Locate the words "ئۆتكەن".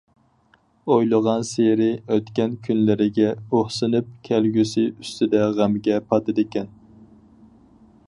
2.15-2.57